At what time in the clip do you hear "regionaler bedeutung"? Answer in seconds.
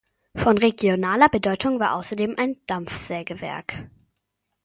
0.57-1.79